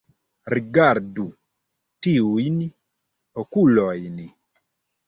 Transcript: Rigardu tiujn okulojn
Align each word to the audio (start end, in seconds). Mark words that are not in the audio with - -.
Rigardu 0.53 1.25
tiujn 2.01 2.57
okulojn 3.45 4.19